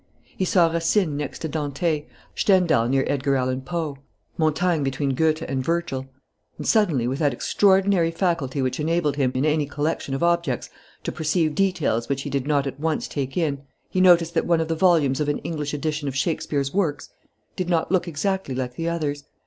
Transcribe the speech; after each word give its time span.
He 0.35 0.45
saw 0.45 0.67
Racine 0.71 1.15
next 1.15 1.43
to 1.43 1.47
Dante, 1.47 2.05
Stendhal 2.33 2.89
near 2.89 3.03
Edgar 3.05 3.35
Allan 3.35 3.61
Poe, 3.61 3.99
Montaigne 4.35 4.81
between 4.83 5.13
Goethe 5.13 5.43
and 5.43 5.63
Virgil. 5.63 6.07
And 6.57 6.65
suddenly, 6.65 7.05
with 7.07 7.19
that 7.19 7.33
extraordinary 7.33 8.09
faculty 8.09 8.63
which 8.63 8.79
enabled 8.79 9.17
him, 9.17 9.31
in 9.35 9.45
any 9.45 9.67
collection 9.67 10.15
of 10.15 10.23
objects, 10.23 10.71
to 11.03 11.11
perceive 11.11 11.53
details 11.53 12.09
which 12.09 12.23
he 12.23 12.31
did 12.31 12.47
not 12.47 12.65
at 12.65 12.79
once 12.79 13.07
take 13.07 13.37
in, 13.37 13.61
he 13.91 14.01
noticed 14.01 14.33
that 14.33 14.47
one 14.47 14.59
of 14.59 14.69
the 14.69 14.75
volumes 14.75 15.19
of 15.19 15.29
an 15.29 15.37
English 15.43 15.71
edition 15.71 16.07
of 16.07 16.15
Shakespeare's 16.15 16.73
works 16.73 17.09
did 17.55 17.69
not 17.69 17.91
look 17.91 18.07
exactly 18.07 18.55
like 18.55 18.73
the 18.77 18.89
others. 18.89 19.25